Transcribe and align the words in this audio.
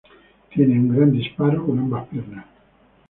Tiene 0.51 0.79
un 0.79 0.95
gran 0.95 1.11
disparo 1.11 1.63
con 1.63 1.77
ambas 1.77 2.07
piernas. 2.07 2.47